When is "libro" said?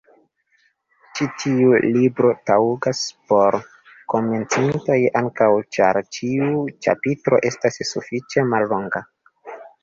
1.97-2.31